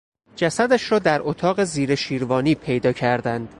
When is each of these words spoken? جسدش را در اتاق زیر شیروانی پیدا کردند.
جسدش 0.35 0.91
را 0.91 0.99
در 0.99 1.19
اتاق 1.21 1.63
زیر 1.63 1.95
شیروانی 1.95 2.55
پیدا 2.55 2.93
کردند. 2.93 3.49